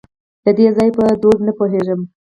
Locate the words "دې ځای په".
0.57-1.01